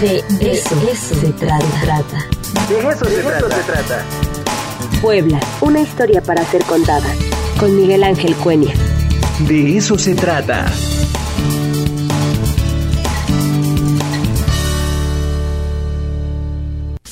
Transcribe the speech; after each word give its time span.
De 0.00 0.24
eso, 0.40 0.74
se 0.94 1.32
trata. 1.32 1.58
De 2.68 2.78
eso, 2.78 3.04
se, 3.04 3.22
trata. 3.22 3.56
se 3.56 3.62
trata. 3.62 4.04
Puebla, 5.00 5.38
una 5.60 5.80
historia 5.80 6.22
para 6.22 6.44
ser 6.46 6.64
contada. 6.64 7.14
Con 7.58 7.76
Miguel 7.76 8.02
Ángel 8.02 8.34
Cuenya. 8.36 8.72
De 9.46 9.76
eso 9.76 9.98
se 9.98 10.14
trata. 10.14 10.66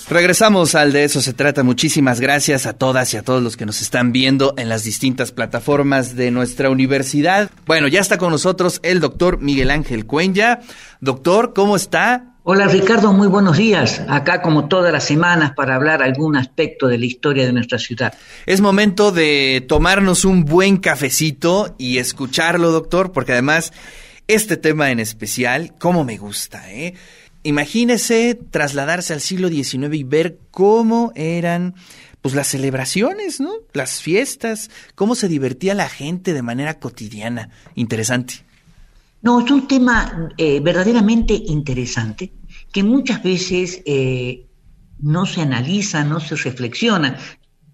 Regresamos 0.08 0.74
al 0.74 0.92
de 0.92 1.04
eso 1.04 1.20
se 1.20 1.34
trata. 1.34 1.62
Muchísimas 1.62 2.18
gracias 2.18 2.66
a 2.66 2.72
todas 2.72 3.12
y 3.14 3.16
a 3.16 3.22
todos 3.22 3.42
los 3.42 3.56
que 3.56 3.66
nos 3.66 3.80
están 3.82 4.10
viendo 4.10 4.54
en 4.56 4.68
las 4.68 4.84
distintas 4.84 5.32
plataformas 5.32 6.16
de 6.16 6.30
nuestra 6.30 6.70
universidad. 6.70 7.50
Bueno, 7.66 7.86
ya 7.88 8.00
está 8.00 8.18
con 8.18 8.30
nosotros 8.30 8.80
el 8.82 9.00
doctor 9.00 9.40
Miguel 9.40 9.70
Ángel 9.70 10.06
Cuenya. 10.06 10.60
Doctor, 11.00 11.52
¿cómo 11.54 11.76
está? 11.76 12.29
Hola 12.52 12.66
Ricardo, 12.66 13.12
muy 13.12 13.28
buenos 13.28 13.58
días. 13.58 14.02
Acá 14.08 14.42
como 14.42 14.66
todas 14.66 14.92
las 14.92 15.04
semanas 15.04 15.52
para 15.54 15.76
hablar 15.76 16.02
algún 16.02 16.34
aspecto 16.34 16.88
de 16.88 16.98
la 16.98 17.06
historia 17.06 17.46
de 17.46 17.52
nuestra 17.52 17.78
ciudad. 17.78 18.12
Es 18.44 18.60
momento 18.60 19.12
de 19.12 19.64
tomarnos 19.68 20.24
un 20.24 20.44
buen 20.44 20.76
cafecito 20.76 21.76
y 21.78 21.98
escucharlo, 21.98 22.72
doctor, 22.72 23.12
porque 23.12 23.34
además 23.34 23.72
este 24.26 24.56
tema 24.56 24.90
en 24.90 24.98
especial, 24.98 25.74
cómo 25.78 26.02
me 26.02 26.18
gusta, 26.18 26.72
¿eh? 26.72 26.94
Imagínese 27.44 28.36
trasladarse 28.50 29.12
al 29.12 29.20
siglo 29.20 29.48
XIX 29.48 29.94
y 29.94 30.02
ver 30.02 30.40
cómo 30.50 31.12
eran 31.14 31.76
pues 32.20 32.34
las 32.34 32.48
celebraciones, 32.48 33.38
¿no? 33.38 33.52
Las 33.74 34.02
fiestas, 34.02 34.72
cómo 34.96 35.14
se 35.14 35.28
divertía 35.28 35.74
la 35.74 35.88
gente 35.88 36.32
de 36.32 36.42
manera 36.42 36.80
cotidiana. 36.80 37.50
Interesante. 37.76 38.42
No, 39.22 39.38
es 39.38 39.50
un 39.52 39.68
tema 39.68 40.30
eh, 40.36 40.58
verdaderamente 40.58 41.34
interesante 41.34 42.32
que 42.72 42.82
muchas 42.82 43.22
veces 43.22 43.82
eh, 43.86 44.46
no 45.00 45.26
se 45.26 45.40
analiza, 45.42 46.04
no 46.04 46.20
se 46.20 46.36
reflexiona 46.36 47.18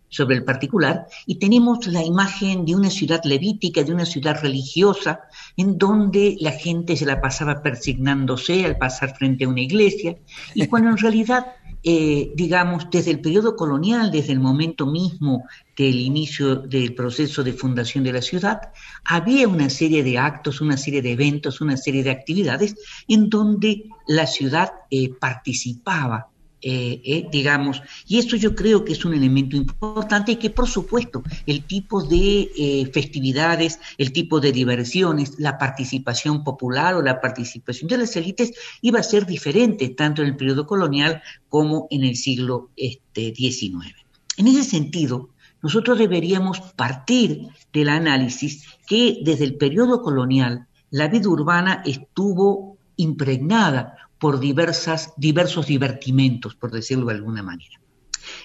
sobre 0.08 0.36
el 0.36 0.44
particular 0.44 1.06
y 1.26 1.36
tenemos 1.36 1.86
la 1.86 2.04
imagen 2.04 2.64
de 2.64 2.74
una 2.74 2.90
ciudad 2.90 3.22
levítica, 3.24 3.82
de 3.82 3.92
una 3.92 4.06
ciudad 4.06 4.40
religiosa, 4.40 5.20
en 5.56 5.78
donde 5.78 6.36
la 6.40 6.52
gente 6.52 6.96
se 6.96 7.06
la 7.06 7.20
pasaba 7.20 7.62
persignándose 7.62 8.64
al 8.64 8.78
pasar 8.78 9.16
frente 9.16 9.44
a 9.44 9.48
una 9.48 9.60
iglesia, 9.60 10.16
y 10.54 10.66
cuando 10.68 10.90
en 10.90 10.98
realidad, 10.98 11.46
eh, 11.82 12.32
digamos, 12.34 12.88
desde 12.90 13.10
el 13.10 13.20
periodo 13.20 13.56
colonial, 13.56 14.10
desde 14.10 14.32
el 14.32 14.40
momento 14.40 14.86
mismo 14.86 15.44
del 15.76 16.00
inicio 16.00 16.56
del 16.56 16.94
proceso 16.94 17.44
de 17.44 17.52
fundación 17.52 18.04
de 18.04 18.12
la 18.12 18.22
ciudad, 18.22 18.60
había 19.04 19.48
una 19.48 19.68
serie 19.70 20.02
de 20.02 20.18
actos, 20.18 20.60
una 20.60 20.76
serie 20.76 21.02
de 21.02 21.12
eventos, 21.12 21.60
una 21.60 21.76
serie 21.76 22.02
de 22.02 22.10
actividades 22.10 22.74
en 23.08 23.28
donde 23.28 23.84
la 24.06 24.26
ciudad 24.26 24.70
eh, 24.90 25.10
participaba 25.10 26.30
eh, 26.62 27.02
eh, 27.04 27.28
digamos, 27.30 27.82
y 28.08 28.18
eso 28.18 28.34
yo 28.34 28.54
creo 28.54 28.84
que 28.84 28.94
es 28.94 29.04
un 29.04 29.12
elemento 29.12 29.56
importante 29.56 30.32
y 30.32 30.36
que 30.36 30.48
por 30.48 30.66
supuesto 30.66 31.22
el 31.46 31.64
tipo 31.64 32.02
de 32.02 32.50
eh, 32.56 32.90
festividades, 32.92 33.78
el 33.98 34.10
tipo 34.10 34.40
de 34.40 34.52
diversiones, 34.52 35.34
la 35.38 35.58
participación 35.58 36.42
popular 36.42 36.94
o 36.94 37.02
la 37.02 37.20
participación 37.20 37.88
de 37.88 37.98
las 37.98 38.16
élites 38.16 38.52
iba 38.80 38.98
a 38.98 39.02
ser 39.02 39.26
diferente 39.26 39.90
tanto 39.90 40.22
en 40.22 40.28
el 40.28 40.36
periodo 40.36 40.66
colonial 40.66 41.22
como 41.50 41.88
en 41.90 42.04
el 42.04 42.16
siglo 42.16 42.70
este, 42.74 43.34
XIX. 43.34 43.94
En 44.38 44.46
ese 44.46 44.64
sentido, 44.64 45.28
nosotros 45.62 45.98
deberíamos 45.98 46.60
partir 46.74 47.48
del 47.72 47.90
análisis 47.90 48.64
que 48.86 49.18
desde 49.22 49.44
el 49.44 49.56
periodo 49.56 50.00
colonial 50.00 50.66
la 50.90 51.08
vida 51.08 51.28
urbana 51.28 51.82
estuvo 51.84 52.78
impregnada 52.96 54.05
por 54.18 54.40
diversas, 54.40 55.12
diversos 55.16 55.66
divertimentos, 55.66 56.54
por 56.54 56.70
decirlo 56.70 57.06
de 57.06 57.14
alguna 57.14 57.42
manera. 57.42 57.80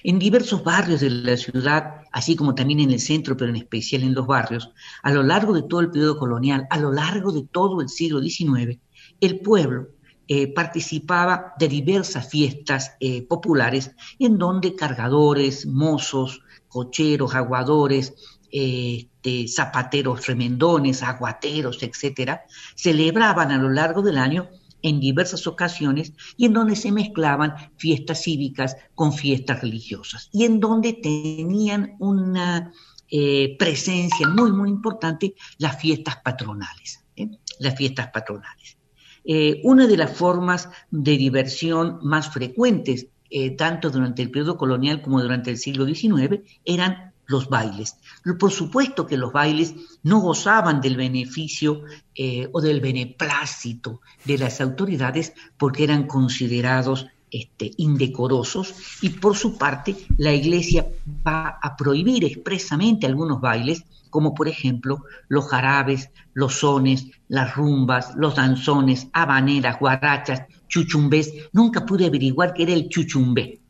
En 0.04 0.18
diversos 0.18 0.62
barrios 0.62 1.00
de 1.00 1.10
la 1.10 1.36
ciudad, 1.36 2.02
así 2.12 2.36
como 2.36 2.54
también 2.54 2.80
en 2.80 2.90
el 2.90 3.00
centro, 3.00 3.36
pero 3.36 3.50
en 3.50 3.56
especial 3.56 4.02
en 4.02 4.14
los 4.14 4.26
barrios, 4.26 4.70
a 5.02 5.12
lo 5.12 5.22
largo 5.22 5.52
de 5.52 5.62
todo 5.62 5.80
el 5.80 5.90
periodo 5.90 6.18
colonial, 6.18 6.66
a 6.70 6.78
lo 6.78 6.92
largo 6.92 7.32
de 7.32 7.42
todo 7.50 7.80
el 7.80 7.88
siglo 7.88 8.20
XIX, 8.20 8.78
el 9.20 9.40
pueblo 9.40 9.88
eh, 10.28 10.52
participaba 10.52 11.54
de 11.58 11.68
diversas 11.68 12.28
fiestas 12.28 12.92
eh, 13.00 13.22
populares 13.22 13.90
en 14.18 14.38
donde 14.38 14.76
cargadores, 14.76 15.66
mozos, 15.66 16.42
cocheros, 16.68 17.34
aguadores, 17.34 18.14
este, 18.50 19.48
zapateros 19.48 20.26
remendones, 20.26 21.02
aguateros, 21.02 21.82
etcétera, 21.82 22.44
celebraban 22.74 23.50
a 23.50 23.58
lo 23.58 23.70
largo 23.70 24.02
del 24.02 24.18
año 24.18 24.48
en 24.82 25.00
diversas 25.00 25.46
ocasiones 25.46 26.12
y 26.36 26.46
en 26.46 26.52
donde 26.52 26.76
se 26.76 26.92
mezclaban 26.92 27.54
fiestas 27.76 28.22
cívicas 28.22 28.76
con 28.94 29.12
fiestas 29.12 29.62
religiosas 29.62 30.28
y 30.32 30.44
en 30.44 30.60
donde 30.60 30.92
tenían 30.92 31.96
una 31.98 32.72
eh, 33.10 33.56
presencia 33.58 34.26
muy, 34.28 34.52
muy 34.52 34.70
importante 34.70 35.34
las 35.58 35.80
fiestas 35.80 36.16
patronales. 36.24 37.04
¿eh? 37.16 37.28
Las 37.60 37.76
fiestas 37.76 38.08
patronales. 38.12 38.78
Eh, 39.24 39.60
una 39.64 39.86
de 39.86 39.96
las 39.96 40.16
formas 40.16 40.68
de 40.90 41.16
diversión 41.16 41.98
más 42.02 42.30
frecuentes, 42.30 43.08
tanto 43.56 43.88
durante 43.88 44.20
el 44.20 44.30
periodo 44.30 44.58
colonial 44.58 45.00
como 45.00 45.22
durante 45.22 45.50
el 45.50 45.56
siglo 45.56 45.86
XIX, 45.86 46.42
eran 46.66 47.11
los 47.26 47.48
bailes. 47.48 47.96
Por 48.38 48.50
supuesto 48.50 49.06
que 49.06 49.16
los 49.16 49.32
bailes 49.32 49.74
no 50.02 50.20
gozaban 50.20 50.80
del 50.80 50.96
beneficio 50.96 51.82
eh, 52.14 52.48
o 52.52 52.60
del 52.60 52.80
beneplácito 52.80 54.00
de 54.24 54.38
las 54.38 54.60
autoridades 54.60 55.32
porque 55.56 55.84
eran 55.84 56.06
considerados 56.06 57.06
este, 57.30 57.70
indecorosos 57.78 58.74
y 59.00 59.08
por 59.08 59.36
su 59.36 59.56
parte 59.56 59.96
la 60.18 60.34
Iglesia 60.34 60.86
va 61.26 61.58
a 61.62 61.76
prohibir 61.76 62.24
expresamente 62.24 63.06
algunos 63.06 63.40
bailes 63.40 63.84
como 64.10 64.34
por 64.34 64.48
ejemplo 64.48 65.04
los 65.28 65.48
jarabes, 65.48 66.10
los 66.34 66.56
sones, 66.56 67.06
las 67.28 67.54
rumbas, 67.56 68.14
los 68.16 68.36
danzones, 68.36 69.08
habaneras, 69.14 69.78
guarachas, 69.80 70.42
chuchumbés. 70.68 71.32
Nunca 71.52 71.86
pude 71.86 72.04
averiguar 72.04 72.52
qué 72.52 72.64
era 72.64 72.74
el 72.74 72.90
chuchumbé 72.90 73.61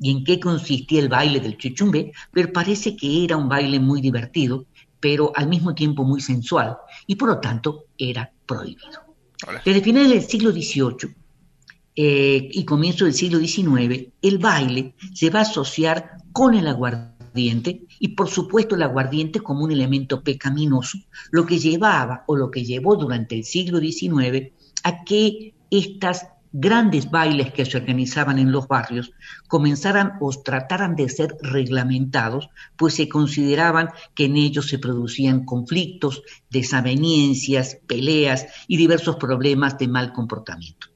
y 0.00 0.10
en 0.10 0.24
qué 0.24 0.40
consistía 0.40 1.00
el 1.00 1.08
baile 1.08 1.40
del 1.40 1.58
chuchumbe, 1.58 2.12
pero 2.32 2.52
parece 2.52 2.96
que 2.96 3.24
era 3.24 3.36
un 3.36 3.48
baile 3.48 3.78
muy 3.78 4.00
divertido, 4.00 4.66
pero 4.98 5.32
al 5.34 5.48
mismo 5.48 5.74
tiempo 5.74 6.04
muy 6.04 6.20
sensual, 6.20 6.76
y 7.06 7.16
por 7.16 7.28
lo 7.28 7.38
tanto 7.38 7.84
era 7.96 8.32
prohibido. 8.46 9.00
Desde 9.64 9.80
finales 9.80 10.10
del 10.10 10.22
siglo 10.22 10.52
XVIII 10.52 11.14
eh, 11.96 12.48
y 12.52 12.64
comienzo 12.64 13.04
del 13.04 13.14
siglo 13.14 13.38
XIX, 13.38 14.08
el 14.22 14.38
baile 14.38 14.94
se 15.14 15.30
va 15.30 15.40
a 15.40 15.42
asociar 15.42 16.18
con 16.32 16.54
el 16.54 16.66
aguardiente 16.66 17.82
y 17.98 18.08
por 18.08 18.28
supuesto 18.28 18.74
el 18.74 18.82
aguardiente 18.82 19.40
como 19.40 19.64
un 19.64 19.72
elemento 19.72 20.22
pecaminoso, 20.22 20.98
lo 21.30 21.46
que 21.46 21.58
llevaba 21.58 22.24
o 22.26 22.36
lo 22.36 22.50
que 22.50 22.64
llevó 22.64 22.96
durante 22.96 23.34
el 23.36 23.44
siglo 23.44 23.78
XIX 23.78 24.52
a 24.82 25.04
que 25.04 25.54
estas 25.70 26.26
grandes 26.52 27.10
bailes 27.10 27.52
que 27.52 27.64
se 27.64 27.76
organizaban 27.76 28.38
en 28.38 28.52
los 28.52 28.66
barrios 28.66 29.12
comenzaran 29.48 30.14
o 30.20 30.30
trataran 30.30 30.96
de 30.96 31.08
ser 31.08 31.36
reglamentados, 31.40 32.50
pues 32.76 32.94
se 32.94 33.08
consideraban 33.08 33.90
que 34.14 34.24
en 34.26 34.36
ellos 34.36 34.68
se 34.68 34.78
producían 34.78 35.44
conflictos, 35.44 36.22
desavenencias, 36.50 37.78
peleas 37.86 38.46
y 38.66 38.76
diversos 38.76 39.16
problemas 39.16 39.78
de 39.78 39.88
mal 39.88 40.12
comportamiento. 40.12 40.88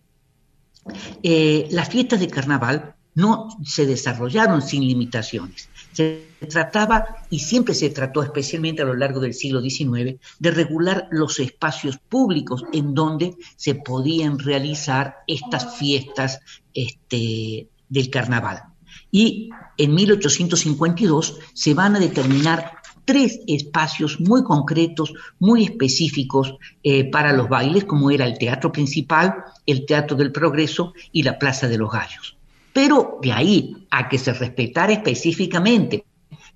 Eh, 1.23 1.69
las 1.71 1.89
fiestas 1.89 2.21
de 2.21 2.29
carnaval 2.29 2.95
no 3.15 3.49
se 3.65 3.87
desarrollaron 3.87 4.61
sin 4.61 4.87
limitaciones. 4.87 5.69
Se 5.95 6.27
trataba, 6.51 7.07
y 7.31 7.39
siempre 7.39 7.75
se 7.75 7.91
trató, 7.91 8.23
especialmente 8.23 8.83
a 8.83 8.85
lo 8.85 8.95
largo 8.95 9.21
del 9.21 9.33
siglo 9.33 9.61
XIX, 9.63 10.19
de 10.39 10.51
regular 10.51 11.09
los 11.11 11.39
espacios 11.39 11.99
públicos 11.99 12.65
en 12.73 12.95
donde 12.95 13.37
se 13.57 13.77
podían 13.77 14.39
realizar 14.39 15.17
estas 15.27 15.77
fiestas 15.77 16.41
este, 16.75 17.69
del 17.89 18.11
carnaval. 18.11 18.65
Y 19.11 19.51
en 19.79 19.95
1852 19.95 21.39
se 21.55 21.75
van 21.75 21.97
a 21.97 22.01
determinar 22.01 22.73
tres 23.05 23.41
espacios 23.47 24.21
muy 24.21 24.43
concretos, 24.43 25.13
muy 25.39 25.65
específicos 25.65 26.55
eh, 26.83 27.11
para 27.11 27.33
los 27.33 27.49
bailes, 27.49 27.85
como 27.85 28.11
era 28.11 28.27
el 28.27 28.39
Teatro 28.39 28.73
Principal, 28.73 29.45
el 29.67 29.87
Teatro 29.87 30.17
del 30.17 30.33
Progreso 30.33 30.95
y 31.13 31.23
la 31.23 31.39
Plaza 31.39 31.69
de 31.69 31.79
los 31.79 31.91
Gallos. 31.91 32.37
Pero 32.75 33.21
de 33.23 33.33
ahí 33.33 33.87
a 33.91 34.09
que 34.09 34.19
se 34.19 34.35
respetara 34.35 34.93
específicamente 34.93 36.05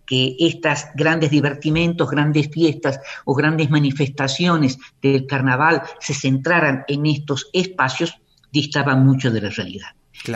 que 0.05 0.37
estas 0.41 0.89
grandes 0.97 1.31
divertimentos, 1.31 2.11
grandes 2.11 2.51
fiestas 2.51 2.99
o 3.25 3.35
grandes 3.35 3.71
manifestaciones 3.71 4.79
del 5.01 5.27
carnaval 5.27 5.83
se 6.01 6.15
centraran 6.15 6.85
en 6.89 7.07
estos 7.07 7.49
espacios, 7.53 8.15
distaba 8.51 8.97
mucho 8.97 9.31
de 9.31 9.43
la 9.43 9.51
realidad. 9.51 9.89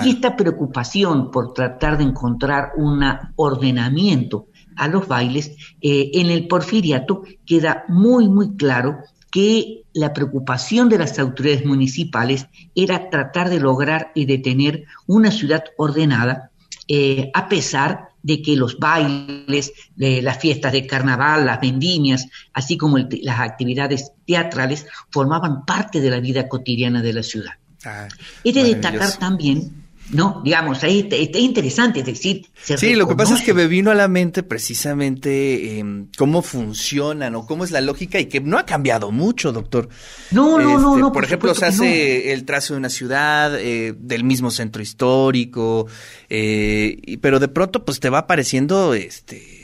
Y 0.04 0.10
esta 0.10 0.36
preocupación 0.36 1.32
por 1.32 1.52
tratar 1.52 1.98
de 1.98 2.04
encontrar 2.04 2.72
un 2.76 3.02
ordenamiento 3.34 4.46
a 4.76 4.86
los 4.86 5.08
bailes, 5.08 5.56
eh, 5.80 6.10
en 6.14 6.30
el 6.30 6.46
porfiriato 6.46 7.22
queda 7.44 7.84
muy, 7.88 8.28
muy 8.28 8.56
claro 8.56 8.98
que 9.32 9.81
la 9.94 10.12
preocupación 10.12 10.88
de 10.88 10.98
las 10.98 11.18
autoridades 11.18 11.64
municipales 11.64 12.46
era 12.74 13.10
tratar 13.10 13.50
de 13.50 13.60
lograr 13.60 14.12
y 14.14 14.24
de 14.24 14.38
tener 14.38 14.84
una 15.06 15.30
ciudad 15.30 15.64
ordenada, 15.76 16.50
eh, 16.88 17.30
a 17.34 17.48
pesar 17.48 18.08
de 18.22 18.40
que 18.40 18.56
los 18.56 18.78
bailes, 18.78 19.72
las 19.96 20.38
fiestas 20.38 20.72
de 20.72 20.86
carnaval, 20.86 21.44
las 21.44 21.60
vendimias, 21.60 22.28
así 22.52 22.76
como 22.76 22.98
las 22.98 23.40
actividades 23.40 24.12
teatrales, 24.26 24.86
formaban 25.10 25.64
parte 25.64 26.00
de 26.00 26.10
la 26.10 26.20
vida 26.20 26.48
cotidiana 26.48 27.02
de 27.02 27.12
la 27.12 27.22
ciudad. 27.22 27.52
Ah, 27.84 28.06
He 28.44 28.52
de 28.52 28.62
destacar 28.62 29.18
también 29.18 29.81
¿no? 30.10 30.42
Digamos, 30.44 30.82
ahí 30.82 31.08
está 31.10 31.38
interesante, 31.38 32.00
es 32.00 32.06
decir, 32.06 32.46
Sí, 32.62 32.94
lo 32.94 33.08
que 33.08 33.16
pasa 33.16 33.34
es 33.34 33.42
que 33.42 33.54
me 33.54 33.66
vino 33.66 33.90
a 33.90 33.94
la 33.94 34.08
mente 34.08 34.42
precisamente 34.42 35.78
em, 35.78 36.08
cómo 36.16 36.42
funcionan 36.42 37.34
o 37.34 37.46
cómo 37.46 37.64
es 37.64 37.70
la 37.70 37.80
lógica 37.80 38.20
y 38.20 38.26
que 38.26 38.40
no 38.40 38.58
ha 38.58 38.66
cambiado 38.66 39.10
mucho, 39.10 39.52
doctor. 39.52 39.88
No, 40.30 40.58
no, 40.58 40.78
no, 40.78 40.90
este, 40.90 41.00
no. 41.00 41.12
Por, 41.12 41.24
ejemplo, 41.24 41.54
se 41.54 41.66
hace 41.66 42.32
el 42.32 42.44
trazo 42.44 42.74
de 42.74 42.78
una 42.78 42.88
ciudad, 42.88 43.58
eh, 43.58 43.94
del 43.98 44.24
mismo 44.24 44.50
centro 44.50 44.82
histórico, 44.82 45.86
eh, 46.28 47.18
pero 47.20 47.40
de 47.40 47.48
pronto 47.48 47.84
pues 47.84 47.98
te 47.98 48.10
va 48.10 48.18
apareciendo 48.18 48.94
este 48.94 49.62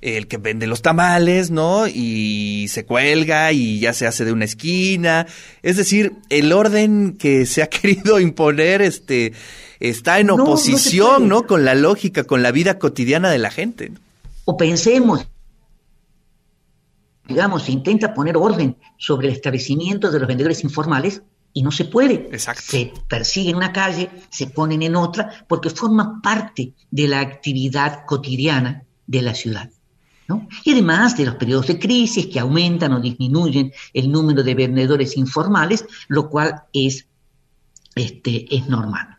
el 0.00 0.28
que 0.28 0.38
vende 0.38 0.66
los 0.66 0.80
tamales, 0.80 1.50
¿no? 1.50 1.86
Y 1.86 2.66
se 2.68 2.86
cuelga 2.86 3.52
y 3.52 3.80
ya 3.80 3.92
se 3.92 4.06
hace 4.06 4.24
de 4.24 4.32
una 4.32 4.46
esquina. 4.46 5.26
Es 5.62 5.76
decir, 5.76 6.14
el 6.30 6.52
orden 6.52 7.16
que 7.18 7.46
se 7.46 7.62
ha 7.62 7.66
querido 7.68 8.18
imponer, 8.18 8.82
este, 8.82 9.32
está 9.80 10.20
en 10.20 10.30
oposición, 10.30 11.28
no, 11.28 11.46
Con 11.46 11.64
la 11.64 11.74
lógica, 11.74 12.24
con 12.24 12.42
la 12.42 12.52
vida 12.52 12.78
cotidiana 12.78 13.30
de 13.30 13.38
la 13.38 13.50
gente. 13.50 13.92
O 14.44 14.56
pensemos, 14.56 15.26
digamos, 17.26 17.62
se 17.62 17.72
intenta 17.72 18.14
poner 18.14 18.36
orden 18.36 18.76
sobre 18.98 19.28
el 19.28 19.34
establecimiento 19.34 20.10
de 20.10 20.18
los 20.18 20.28
vendedores 20.28 20.62
informales 20.62 21.22
y 21.52 21.62
no 21.62 21.72
se 21.72 21.86
puede. 21.86 22.28
Exacto. 22.30 22.62
Se 22.66 22.92
persiguen 23.08 23.50
en 23.50 23.56
una 23.56 23.72
calle, 23.72 24.10
se 24.30 24.46
ponen 24.46 24.82
en 24.82 24.96
otra, 24.96 25.44
porque 25.48 25.70
forma 25.70 26.20
parte 26.22 26.74
de 26.90 27.08
la 27.08 27.20
actividad 27.20 28.04
cotidiana 28.06 28.84
de 29.06 29.22
la 29.22 29.34
ciudad. 29.34 29.70
¿no? 30.28 30.46
Y 30.64 30.72
además 30.72 31.16
de 31.16 31.26
los 31.26 31.34
periodos 31.34 31.66
de 31.66 31.78
crisis 31.78 32.26
que 32.26 32.38
aumentan 32.38 32.92
o 32.92 33.00
disminuyen 33.00 33.72
el 33.92 34.12
número 34.12 34.44
de 34.44 34.54
vendedores 34.54 35.16
informales, 35.16 35.84
lo 36.06 36.30
cual 36.30 36.62
es, 36.72 37.08
este, 37.96 38.54
es 38.54 38.68
normal. 38.68 39.16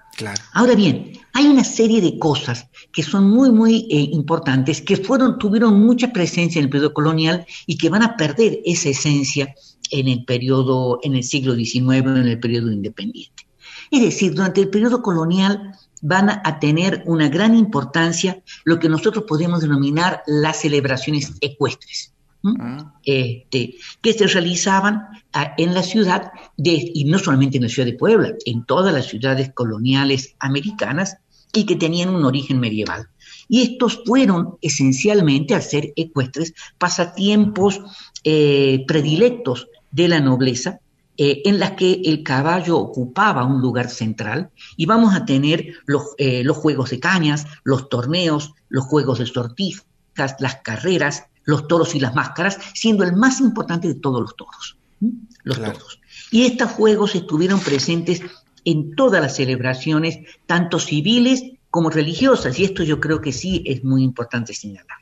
Ahora 0.53 0.75
bien, 0.75 1.13
hay 1.33 1.45
una 1.45 1.63
serie 1.63 2.01
de 2.01 2.19
cosas 2.19 2.67
que 2.91 3.03
son 3.03 3.29
muy, 3.29 3.51
muy 3.51 3.87
eh, 3.89 4.09
importantes, 4.11 4.81
que 4.81 4.97
fueron, 4.97 5.39
tuvieron 5.39 5.79
mucha 5.79 6.11
presencia 6.11 6.59
en 6.59 6.65
el 6.65 6.69
periodo 6.69 6.93
colonial 6.93 7.45
y 7.65 7.77
que 7.77 7.89
van 7.89 8.03
a 8.03 8.17
perder 8.17 8.59
esa 8.65 8.89
esencia 8.89 9.53
en 9.91 10.07
el 10.07 10.25
periodo, 10.25 10.99
en 11.03 11.15
el 11.15 11.23
siglo 11.23 11.55
XIX, 11.55 12.05
en 12.05 12.27
el 12.27 12.39
periodo 12.39 12.71
independiente. 12.71 13.47
Es 13.89 14.01
decir, 14.01 14.33
durante 14.33 14.61
el 14.61 14.69
periodo 14.69 15.01
colonial 15.01 15.73
van 16.01 16.29
a 16.29 16.59
tener 16.59 17.03
una 17.05 17.29
gran 17.29 17.55
importancia 17.55 18.41
lo 18.63 18.79
que 18.79 18.89
nosotros 18.89 19.25
podemos 19.27 19.61
denominar 19.61 20.23
las 20.25 20.61
celebraciones 20.61 21.33
ecuestres. 21.41 22.10
Ah. 22.43 22.95
Este, 23.05 23.75
que 24.01 24.13
se 24.13 24.25
realizaban 24.25 25.07
ah, 25.33 25.53
en 25.57 25.73
la 25.73 25.83
ciudad, 25.83 26.31
de, 26.57 26.91
y 26.93 27.03
no 27.05 27.19
solamente 27.19 27.57
en 27.57 27.63
la 27.63 27.69
ciudad 27.69 27.85
de 27.85 27.97
Puebla, 27.97 28.33
en 28.45 28.65
todas 28.65 28.93
las 28.93 29.05
ciudades 29.05 29.51
coloniales 29.53 30.35
americanas 30.39 31.17
y 31.53 31.65
que 31.65 31.75
tenían 31.75 32.09
un 32.09 32.25
origen 32.25 32.59
medieval. 32.59 33.09
Y 33.47 33.61
estos 33.61 34.01
fueron 34.05 34.57
esencialmente, 34.61 35.53
al 35.53 35.61
ser 35.61 35.93
ecuestres, 35.95 36.53
pasatiempos 36.77 37.81
eh, 38.23 38.83
predilectos 38.87 39.67
de 39.91 40.07
la 40.07 40.19
nobleza, 40.19 40.79
eh, 41.17 41.41
en 41.45 41.59
las 41.59 41.71
que 41.71 42.01
el 42.05 42.23
caballo 42.23 42.77
ocupaba 42.77 43.45
un 43.45 43.61
lugar 43.61 43.89
central 43.89 44.49
y 44.77 44.85
vamos 44.85 45.13
a 45.13 45.25
tener 45.25 45.75
los, 45.85 46.15
eh, 46.17 46.44
los 46.44 46.57
juegos 46.57 46.89
de 46.89 46.99
cañas, 46.99 47.45
los 47.63 47.89
torneos, 47.89 48.53
los 48.69 48.85
juegos 48.85 49.19
de 49.19 49.25
sortijas, 49.25 49.85
las 50.39 50.55
carreras, 50.63 51.25
los 51.43 51.67
toros 51.67 51.95
y 51.95 51.99
las 51.99 52.15
máscaras, 52.15 52.57
siendo 52.73 53.03
el 53.03 53.15
más 53.15 53.39
importante 53.41 53.88
de 53.88 53.95
todos 53.95 54.21
los 54.21 54.35
toros, 54.35 54.77
los 55.43 55.57
toros. 55.57 55.99
Y 56.31 56.45
estos 56.45 56.71
juegos 56.71 57.15
estuvieron 57.15 57.59
presentes 57.59 58.21
en 58.63 58.95
todas 58.95 59.21
las 59.21 59.35
celebraciones, 59.35 60.19
tanto 60.45 60.79
civiles 60.79 61.43
como 61.69 61.89
religiosas, 61.89 62.59
y 62.59 62.65
esto 62.65 62.83
yo 62.83 62.99
creo 62.99 63.21
que 63.21 63.31
sí 63.31 63.63
es 63.65 63.83
muy 63.83 64.03
importante 64.03 64.53
señalar. 64.53 64.97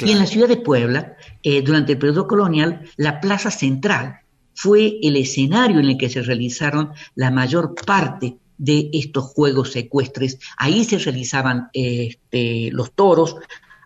Y 0.00 0.10
en 0.10 0.18
la 0.18 0.26
ciudad 0.26 0.48
de 0.48 0.56
Puebla, 0.56 1.16
eh, 1.42 1.62
durante 1.62 1.92
el 1.92 1.98
periodo 1.98 2.26
colonial, 2.26 2.82
la 2.96 3.20
plaza 3.20 3.50
central 3.50 4.20
fue 4.54 4.98
el 5.02 5.16
escenario 5.16 5.80
en 5.80 5.86
el 5.86 5.98
que 5.98 6.08
se 6.08 6.22
realizaron 6.22 6.92
la 7.14 7.30
mayor 7.30 7.74
parte 7.74 8.36
de 8.58 8.90
estos 8.92 9.24
juegos 9.24 9.72
secuestres. 9.72 10.38
Ahí 10.56 10.84
se 10.84 10.98
realizaban 10.98 11.68
este, 11.72 12.70
los 12.72 12.92
toros, 12.92 13.36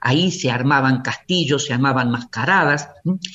Ahí 0.00 0.30
se 0.30 0.50
armaban 0.50 1.02
castillos, 1.02 1.64
se 1.64 1.72
armaban 1.72 2.10
mascaradas, 2.10 2.90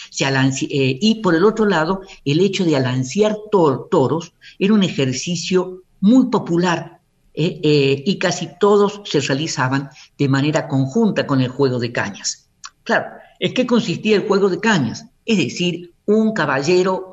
se 0.09 0.25
eh, 0.25 0.97
y 1.01 1.15
por 1.15 1.35
el 1.35 1.43
otro 1.43 1.65
lado, 1.65 2.01
el 2.23 2.39
hecho 2.39 2.63
de 2.63 2.75
alancear 2.75 3.37
toros 3.51 4.33
era 4.59 4.73
un 4.73 4.83
ejercicio 4.83 5.83
muy 5.99 6.27
popular 6.27 6.99
eh, 7.33 7.59
eh, 7.63 8.03
y 8.05 8.17
casi 8.19 8.49
todos 8.59 9.01
se 9.05 9.21
realizaban 9.21 9.89
de 10.17 10.29
manera 10.29 10.67
conjunta 10.67 11.25
con 11.25 11.41
el 11.41 11.49
juego 11.49 11.79
de 11.79 11.91
cañas. 11.91 12.49
Claro, 12.83 13.07
¿en 13.39 13.53
qué 13.53 13.65
consistía 13.65 14.15
el 14.15 14.27
juego 14.27 14.49
de 14.49 14.59
cañas? 14.59 15.05
Es 15.25 15.37
decir, 15.37 15.93
un 16.05 16.33
caballero 16.33 17.07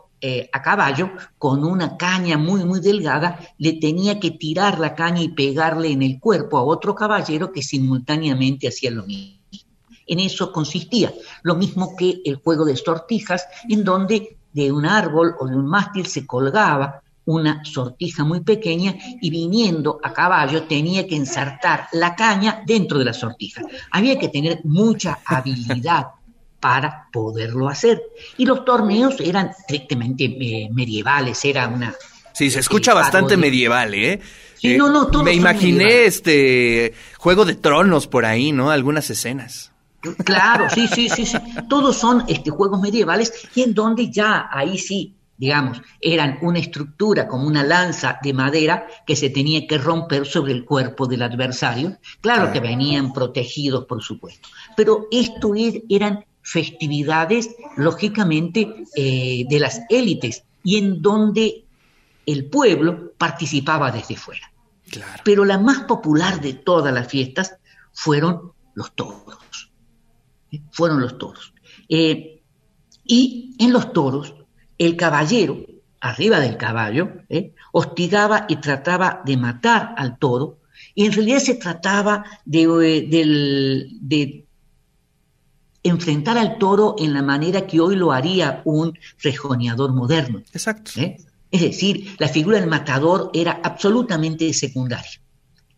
a 0.52 0.62
caballo 0.62 1.12
con 1.38 1.64
una 1.64 1.96
caña 1.96 2.36
muy 2.36 2.64
muy 2.64 2.80
delgada 2.80 3.38
le 3.56 3.74
tenía 3.74 4.18
que 4.18 4.32
tirar 4.32 4.80
la 4.80 4.96
caña 4.96 5.22
y 5.22 5.28
pegarle 5.28 5.92
en 5.92 6.02
el 6.02 6.18
cuerpo 6.18 6.58
a 6.58 6.64
otro 6.64 6.92
caballero 6.96 7.52
que 7.52 7.62
simultáneamente 7.62 8.66
hacía 8.66 8.90
lo 8.90 9.06
mismo. 9.06 9.38
En 10.08 10.20
eso 10.20 10.50
consistía, 10.50 11.12
lo 11.43 11.55
mismo 11.55 11.94
que 11.96 12.20
el 12.25 12.37
juego 12.37 12.64
de 12.64 12.76
sortijas, 12.76 13.46
en 13.69 13.84
donde 13.84 14.38
de 14.52 14.72
un 14.72 14.87
árbol 14.87 15.34
o 15.38 15.46
de 15.46 15.55
un 15.55 15.66
mástil 15.66 16.06
se 16.06 16.26
colgaba 16.26 17.02
una 17.28 17.62
sortija 17.62 18.25
muy 18.25 18.40
pequeña 18.40 18.94
y 19.20 19.28
viniendo 19.28 20.00
a 20.02 20.14
caballo 20.14 20.62
tenía 20.62 21.06
que 21.06 21.14
ensartar 21.14 21.88
la 21.93 22.16
caña 22.16 22.62
dentro 22.66 22.99
de 22.99 23.05
la 23.05 23.12
sortija. 23.12 23.62
Había 23.90 24.19
que 24.19 24.28
tener 24.28 24.60
mucha 24.64 25.19
habilidad 25.26 26.06
para 26.60 27.06
poderlo 27.12 27.69
hacer. 27.69 28.02
Y 28.38 28.46
los 28.46 28.64
torneos 28.64 29.20
eran 29.20 29.50
estrictamente 29.50 30.25
eh, 30.25 30.69
medievales, 30.72 31.44
era 31.44 31.69
una... 31.69 31.94
Sí, 32.32 32.50
se 32.50 32.60
escucha 32.60 32.94
bastante 32.94 33.37
medieval, 33.37 33.94
¿eh? 33.94 34.20
Sí, 34.55 34.76
no, 34.76 34.88
no, 34.88 35.22
Me 35.22 35.34
imaginé 35.34 36.06
este 36.06 36.94
Juego 37.17 37.44
de 37.44 37.55
Tronos 37.55 38.06
por 38.06 38.24
ahí, 38.24 38.53
¿no? 38.53 38.70
Algunas 38.70 39.10
escenas. 39.10 39.72
Claro, 40.24 40.69
sí, 40.70 40.88
sí, 40.88 41.08
sí, 41.08 41.27
sí. 41.27 41.38
Todos 41.69 41.96
son 41.96 42.24
este, 42.29 42.50
juegos 42.50 42.81
medievales 42.81 43.32
y 43.55 43.62
en 43.62 43.74
donde 43.74 44.10
ya 44.10 44.48
ahí 44.50 44.79
sí, 44.79 45.15
digamos, 45.36 45.81
eran 46.00 46.38
una 46.43 46.58
estructura 46.58 47.29
como 47.29 47.46
una 47.46 47.62
lanza 47.62 48.19
de 48.22 48.32
madera 48.32 48.86
que 49.06 49.17
se 49.17 49.31
tenía 49.31 49.67
que 49.67 49.79
romper 49.79 50.27
sobre 50.27 50.53
el 50.53 50.65
cuerpo 50.65 51.06
del 51.06 51.22
adversario. 51.22 51.98
Claro 52.20 52.53
que 52.53 52.60
venían 52.60 53.12
protegidos, 53.12 53.86
por 53.86 54.03
supuesto. 54.03 54.48
Pero 54.77 55.06
esto 55.10 55.53
eran 55.88 56.24
festividades, 56.43 57.55
lógicamente, 57.77 58.84
eh, 58.96 59.44
de 59.48 59.60
las 59.60 59.82
élites 59.88 60.44
y 60.65 60.79
en 60.79 61.00
donde 61.00 61.65
el 62.27 62.46
pueblo 62.46 63.12
participaba 63.17 63.91
desde 63.91 64.17
fuera. 64.17 64.50
Pero 65.24 65.44
la 65.44 65.58
más 65.58 65.81
popular 65.81 66.41
de 66.41 66.55
todas 66.55 66.93
las 66.93 67.08
fiestas 67.08 67.56
fueron 67.93 68.53
los 68.74 68.93
toros 68.93 69.38
fueron 70.70 71.00
los 71.00 71.19
toros. 71.19 71.52
Eh, 71.88 72.43
y 73.05 73.56
en 73.58 73.72
los 73.72 73.93
toros, 73.93 74.34
el 74.78 74.96
caballero, 74.96 75.58
arriba 76.00 76.40
del 76.40 76.56
caballo, 76.56 77.10
eh, 77.28 77.55
hostigaba 77.72 78.46
y 78.48 78.56
trataba 78.56 79.22
de 79.24 79.36
matar 79.36 79.94
al 79.96 80.19
toro, 80.19 80.58
y 80.94 81.06
en 81.06 81.12
realidad 81.12 81.38
se 81.38 81.55
trataba 81.55 82.24
de, 82.44 82.62
eh, 82.62 83.88
de 84.00 84.44
enfrentar 85.82 86.38
al 86.38 86.58
toro 86.58 86.96
en 86.98 87.12
la 87.14 87.22
manera 87.22 87.67
que 87.67 87.81
hoy 87.81 87.96
lo 87.96 88.12
haría 88.12 88.62
un 88.64 88.96
rejoneador 89.22 89.93
moderno. 89.93 90.43
Exacto. 90.52 90.93
Es 91.50 91.60
decir, 91.62 92.17
la 92.19 92.28
figura 92.28 92.60
del 92.60 92.69
matador 92.69 93.31
era 93.32 93.60
absolutamente 93.62 94.52
secundaria. 94.52 95.20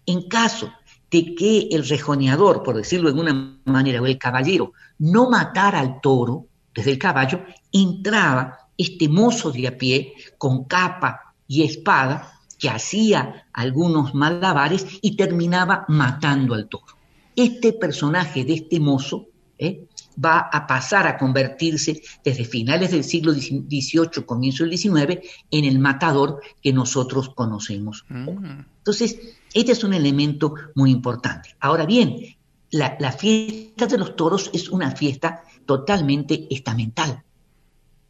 En 0.06 0.28
caso 0.28 0.72
de 1.10 1.34
que 1.34 1.68
el 1.72 1.86
rejoneador, 1.88 2.62
por 2.62 2.76
decirlo 2.76 3.08
de 3.12 3.20
alguna 3.20 3.60
manera, 3.64 4.00
o 4.00 4.06
el 4.06 4.18
caballero, 4.18 4.72
no 4.98 5.28
matara 5.28 5.80
al 5.80 6.00
toro 6.00 6.46
desde 6.74 6.92
el 6.92 6.98
caballo, 6.98 7.44
entraba 7.72 8.58
este 8.76 9.08
mozo 9.08 9.50
de 9.50 9.68
a 9.68 9.76
pie 9.76 10.14
con 10.38 10.64
capa 10.64 11.34
y 11.46 11.62
espada 11.64 12.32
que 12.58 12.70
hacía 12.70 13.46
algunos 13.52 14.14
malabares 14.14 14.86
y 15.02 15.16
terminaba 15.16 15.84
matando 15.88 16.54
al 16.54 16.68
toro. 16.68 16.96
Este 17.34 17.72
personaje 17.72 18.44
de 18.44 18.54
este 18.54 18.78
mozo, 18.78 19.26
¿eh? 19.58 19.86
va 20.22 20.50
a 20.52 20.66
pasar 20.66 21.06
a 21.06 21.16
convertirse 21.16 22.02
desde 22.24 22.44
finales 22.44 22.90
del 22.90 23.04
siglo 23.04 23.32
XVIII, 23.32 24.24
comienzo 24.26 24.64
del 24.64 24.76
XIX, 24.76 25.18
en 25.50 25.64
el 25.64 25.78
matador 25.78 26.40
que 26.60 26.72
nosotros 26.72 27.30
conocemos. 27.30 28.04
Mm. 28.08 28.60
Entonces, 28.78 29.18
este 29.52 29.72
es 29.72 29.84
un 29.84 29.94
elemento 29.94 30.54
muy 30.74 30.90
importante. 30.90 31.56
Ahora 31.60 31.86
bien, 31.86 32.36
la, 32.70 33.12
fiesta 33.12 33.86
de 33.86 33.98
los 33.98 34.16
toros 34.16 34.50
es 34.52 34.68
una 34.68 34.92
fiesta 34.92 35.42
totalmente 35.66 36.46
estamental. 36.50 37.22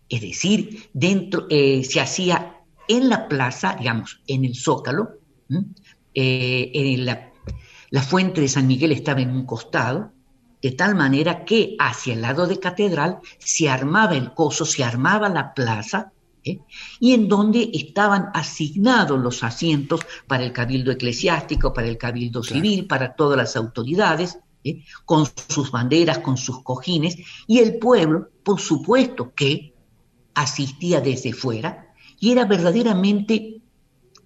Es 0.08 0.20
decir, 0.20 0.90
dentro 0.92 1.46
eh, 1.48 1.84
se 1.84 2.00
hacía 2.00 2.56
en 2.88 3.08
la 3.08 3.28
plaza, 3.28 3.76
digamos, 3.78 4.20
en 4.26 4.44
el 4.44 4.54
zócalo, 4.54 5.18
eh, 6.14 6.70
en 6.74 7.04
la, 7.04 7.32
la 7.90 8.02
fuente 8.02 8.40
de 8.40 8.48
San 8.48 8.66
Miguel 8.66 8.92
estaba 8.92 9.20
en 9.20 9.30
un 9.30 9.46
costado, 9.46 10.12
de 10.60 10.72
tal 10.72 10.94
manera 10.94 11.44
que 11.44 11.76
hacia 11.78 12.12
el 12.12 12.22
lado 12.22 12.46
de 12.46 12.60
catedral 12.60 13.20
se 13.38 13.70
armaba 13.70 14.14
el 14.14 14.34
coso, 14.34 14.66
se 14.66 14.84
armaba 14.84 15.28
la 15.28 15.54
plaza, 15.54 16.12
¿eh? 16.44 16.60
y 16.98 17.12
en 17.14 17.28
donde 17.28 17.70
estaban 17.72 18.30
asignados 18.34 19.18
los 19.20 19.42
asientos 19.42 20.00
para 20.26 20.44
el 20.44 20.52
cabildo 20.52 20.90
eclesiástico, 20.90 21.72
para 21.72 21.88
el 21.88 21.98
cabildo 21.98 22.42
civil, 22.42 22.86
para 22.86 23.14
todas 23.14 23.36
las 23.36 23.56
autoridades, 23.56 24.38
¿eh? 24.64 24.84
con 25.04 25.26
sus 25.48 25.70
banderas, 25.70 26.18
con 26.18 26.36
sus 26.36 26.62
cojines, 26.62 27.16
y 27.46 27.58
el 27.58 27.78
pueblo, 27.78 28.28
por 28.42 28.60
supuesto 28.60 29.32
que 29.34 29.74
asistía 30.34 31.00
desde 31.00 31.32
fuera, 31.32 31.94
y 32.18 32.32
era 32.32 32.44
verdaderamente 32.44 33.60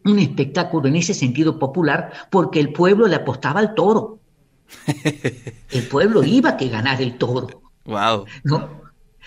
un 0.05 0.19
espectáculo 0.19 0.89
en 0.89 0.97
ese 0.97 1.15
sentido 1.15 1.59
popular, 1.59 2.13
porque 2.31 2.61
el 2.61 2.73
pueblo 2.73 3.07
le 3.07 3.17
apostaba 3.17 3.61
al 3.61 3.75
toro. 3.75 4.21
El 5.71 5.87
pueblo 5.89 6.25
iba 6.25 6.51
a 6.51 6.57
que 6.57 6.69
ganar 6.69 7.01
el 7.03 7.19
toro. 7.19 7.63
Wow. 7.85 8.25
¿no? 8.45 8.83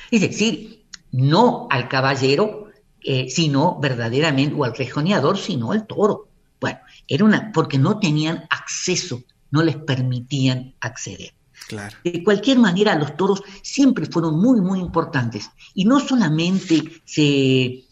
Es 0.09 0.21
decir, 0.21 0.85
no 1.11 1.67
al 1.69 1.87
caballero, 1.87 2.66
eh, 3.09 3.29
sino 3.29 3.79
verdaderamente, 3.79 4.53
o 4.53 4.65
al 4.65 4.75
rejoneador, 4.75 5.37
sino 5.37 5.71
al 5.71 5.87
toro. 5.87 6.27
Bueno, 6.59 6.79
era 7.07 7.23
una, 7.23 7.53
porque 7.53 7.77
no 7.77 7.99
tenían 7.99 8.43
acceso, 8.49 9.23
no 9.49 9.63
les 9.63 9.77
permitían 9.77 10.75
acceder. 10.81 11.33
Claro. 11.69 11.95
De 12.03 12.21
cualquier 12.21 12.59
manera, 12.59 12.99
los 12.99 13.15
toros 13.15 13.41
siempre 13.61 14.07
fueron 14.07 14.37
muy, 14.37 14.59
muy 14.59 14.79
importantes. 14.79 15.49
Y 15.73 15.85
no 15.85 16.01
solamente 16.01 17.01
se, 17.05 17.85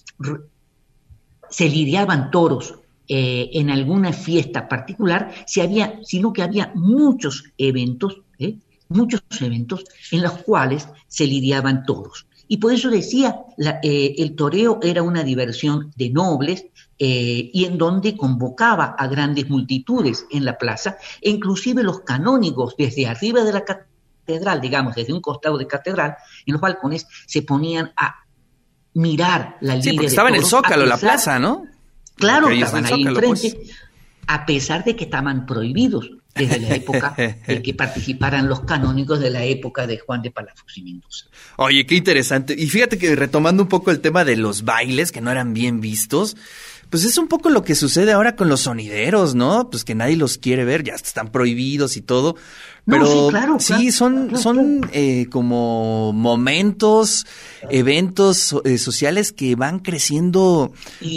se 1.49 1.69
lidiaban 1.69 2.29
toros 2.29 2.75
eh, 3.07 3.51
en 3.53 3.69
alguna 3.69 4.11
fiesta 4.11 4.67
particular, 4.67 5.33
si 5.47 5.61
había, 5.61 5.97
sino 6.03 6.33
que 6.33 6.43
había 6.43 6.73
muchos 6.75 7.53
eventos, 7.57 8.21
¿eh? 8.37 8.57
muchos 8.89 9.21
eventos 9.39 9.85
en 10.11 10.23
los 10.23 10.33
cuales 10.39 10.89
se 11.07 11.25
lidiaban 11.25 11.85
toros. 11.85 12.27
Y 12.47 12.57
por 12.57 12.73
eso 12.73 12.89
decía, 12.89 13.41
eh, 13.81 14.15
el 14.17 14.35
toreo 14.35 14.79
era 14.81 15.01
una 15.01 15.23
diversión 15.23 15.91
de 15.95 16.09
nobles 16.09 16.65
y 16.97 17.65
en 17.65 17.77
donde 17.77 18.15
convocaba 18.15 18.95
a 18.97 19.07
grandes 19.07 19.49
multitudes 19.49 20.25
en 20.31 20.45
la 20.45 20.57
plaza, 20.57 20.97
e 21.21 21.29
inclusive 21.29 21.83
los 21.83 21.99
canónigos 22.01 22.75
desde 22.77 23.05
arriba 23.05 23.43
de 23.43 23.51
la 23.51 23.65
catedral, 23.65 24.61
digamos, 24.61 24.95
desde 24.95 25.11
un 25.11 25.19
costado 25.19 25.57
de 25.57 25.67
catedral, 25.67 26.15
en 26.45 26.53
los 26.53 26.61
balcones, 26.61 27.05
se 27.27 27.41
ponían 27.41 27.91
a 27.97 28.25
mirar 28.95 29.57
la 29.61 29.81
sí, 29.81 29.91
porque 29.91 30.07
estaba 30.07 30.29
en 30.29 30.35
el 30.35 30.45
zócalo, 30.45 30.85
la 30.85 30.97
plaza, 30.97 31.37
¿no? 31.37 31.65
Claro, 32.15 32.49
estaban 32.49 32.85
ahí 32.85 33.03
enfrente, 33.03 33.27
pues. 33.27 33.57
a 34.27 34.45
pesar 34.45 34.83
de 34.83 34.95
que 34.95 35.03
estaban 35.03 35.45
prohibidos 35.45 36.09
desde 36.35 36.59
la 36.59 36.75
época 36.75 37.15
de 37.15 37.61
que 37.61 37.73
participaran 37.73 38.47
los 38.47 38.61
canónicos 38.61 39.19
de 39.19 39.29
la 39.29 39.43
época 39.43 39.87
de 39.87 39.97
Juan 39.97 40.21
de 40.21 40.31
Palafox 40.31 40.77
y 40.77 40.81
Mendoza. 40.83 41.25
Oye, 41.57 41.85
qué 41.85 41.95
interesante. 41.95 42.55
Y 42.57 42.67
fíjate 42.67 42.97
que 42.97 43.15
retomando 43.15 43.63
un 43.63 43.69
poco 43.69 43.91
el 43.91 44.01
tema 44.01 44.25
de 44.25 44.35
los 44.35 44.65
bailes 44.65 45.11
que 45.11 45.21
no 45.21 45.31
eran 45.31 45.53
bien 45.53 45.79
vistos, 45.79 46.35
pues 46.89 47.05
es 47.05 47.17
un 47.17 47.27
poco 47.27 47.49
lo 47.49 47.63
que 47.63 47.75
sucede 47.75 48.11
ahora 48.11 48.35
con 48.35 48.49
los 48.49 48.61
sonideros, 48.61 49.35
¿no? 49.35 49.69
Pues 49.69 49.83
que 49.83 49.95
nadie 49.95 50.15
los 50.15 50.37
quiere 50.37 50.65
ver, 50.65 50.83
ya 50.83 50.93
están 50.93 51.31
prohibidos 51.31 51.97
y 51.97 52.01
todo. 52.01 52.35
Pero 52.87 53.07
sí, 53.07 53.17
claro, 53.31 53.59
sí, 53.59 53.91
son, 53.91 54.37
son 54.37 54.87
eh, 54.93 55.25
como 55.31 56.13
momentos, 56.13 57.25
eventos 57.71 58.55
eh, 58.63 58.77
sociales 58.77 59.31
que 59.31 59.55
van 59.55 59.79
creciendo 59.79 60.71